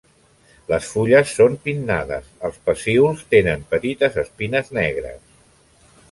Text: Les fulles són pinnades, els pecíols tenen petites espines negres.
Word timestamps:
Les 0.69 0.85
fulles 0.93 1.33
són 1.39 1.57
pinnades, 1.67 2.31
els 2.49 2.57
pecíols 2.69 3.21
tenen 3.33 3.67
petites 3.75 4.17
espines 4.23 4.73
negres. 4.79 5.21